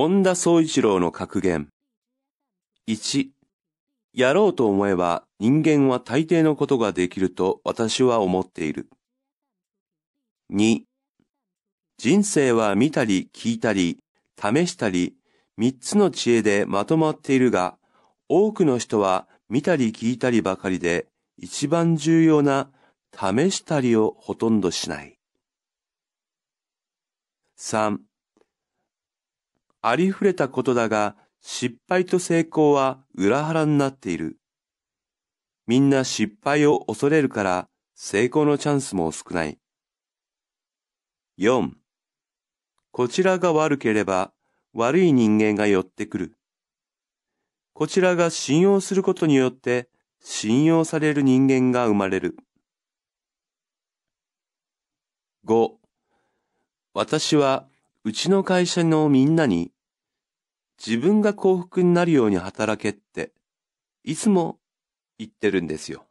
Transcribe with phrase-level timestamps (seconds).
[0.00, 1.70] 本田宗一郎の格言。
[2.86, 3.30] 1、
[4.14, 8.88] やろうと思えば人間は大抵のことができると私は思っている。
[10.52, 10.82] 2、
[11.98, 13.98] 人生は見たり聞いたり、
[14.40, 15.16] 試したり、
[15.56, 17.76] 三つの知恵でまとまっているが、
[18.28, 22.70] 多くの人は見たり聞いたりばかりで、一番重要な
[23.12, 25.18] 試したりをほとんどしない。
[27.58, 27.98] 3.
[29.88, 34.38] ありふれたことだが、失敗と成功は裏腹になっている。
[35.66, 39.58] みんな失敗を恐れるから成功のチャンスも少ない。
[41.38, 41.70] 4.
[42.90, 44.32] こちらが悪ければ
[44.74, 46.34] 悪い人間が寄ってくる。
[47.72, 49.88] こちらが信用することによって
[50.20, 52.36] 信用される人間が生まれる。
[55.46, 55.70] 5.
[56.92, 57.66] 私は
[58.04, 59.72] うちの会社のみんなに
[60.84, 63.32] 自分が幸福になるように働けって
[64.04, 64.58] いつも
[65.18, 66.04] 言ってるんですよ。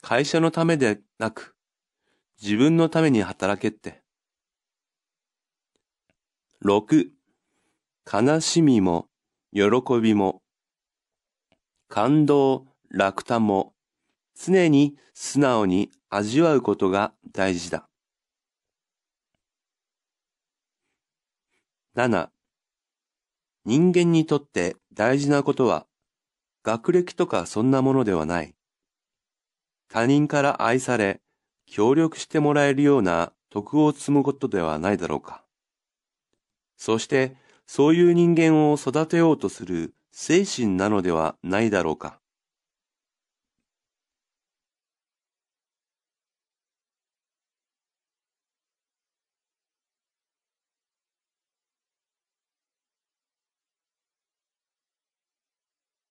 [0.00, 1.56] 会社のためでなく
[2.40, 4.02] 自分のために働けって。
[6.62, 7.10] 6.
[8.10, 9.08] 悲しみも
[9.52, 9.62] 喜
[10.00, 10.42] びも
[11.88, 13.74] 感動、落胆も
[14.34, 17.88] 常に素直に味わうことが大事だ。
[21.94, 22.35] 7.
[23.66, 25.86] 人間にとって大事なことは
[26.62, 28.54] 学歴とかそんなものではない。
[29.88, 31.20] 他人から愛され、
[31.66, 35.44] 協力してもらえるような徳を積むことではないだろうか。
[36.76, 37.36] そして、
[37.66, 42.20] そういう人間を育てようとする精神なのではないだろうか。